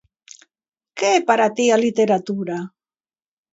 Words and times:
Que 0.97 1.07
é 1.17 1.25
para 1.29 1.47
ti 1.55 1.65
a 1.71 1.81
literatura? 1.85 2.57